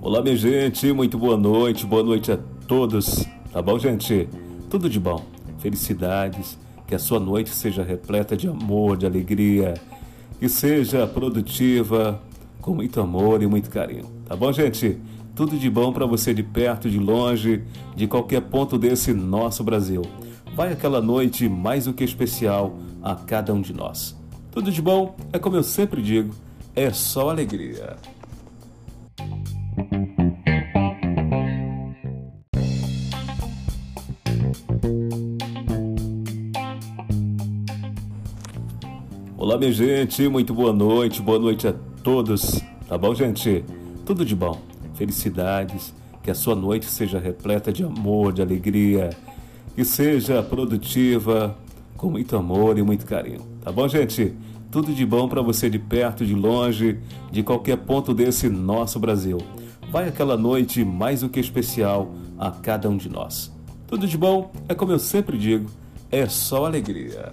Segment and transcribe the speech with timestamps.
[0.00, 2.36] Olá, minha gente, muito boa noite, boa noite a
[2.68, 4.28] todos, tá bom, gente?
[4.70, 5.24] Tudo de bom,
[5.58, 6.56] felicidades,
[6.86, 9.74] que a sua noite seja repleta de amor, de alegria,
[10.38, 12.22] que seja produtiva,
[12.60, 14.98] com muito amor e muito carinho, tá bom, gente?
[15.34, 17.64] Tudo de bom para você de perto, de longe,
[17.96, 20.02] de qualquer ponto desse nosso Brasil.
[20.54, 24.16] Vai aquela noite mais do que especial a cada um de nós.
[24.54, 26.32] Tudo de bom é como eu sempre digo,
[26.76, 27.96] é só alegria.
[39.36, 41.72] Olá, minha gente, muito boa noite, boa noite a
[42.04, 43.64] todos, tá bom, gente?
[44.06, 44.60] Tudo de bom,
[44.94, 45.92] felicidades,
[46.22, 49.10] que a sua noite seja repleta de amor, de alegria,
[49.74, 51.58] que seja produtiva,
[52.04, 54.36] com muito amor e muito carinho, tá bom, gente?
[54.70, 56.98] Tudo de bom para você de perto, de longe,
[57.32, 59.38] de qualquer ponto desse nosso Brasil.
[59.90, 63.50] Vai aquela noite mais do que especial a cada um de nós.
[63.86, 65.70] Tudo de bom é como eu sempre digo,
[66.10, 67.32] é só alegria.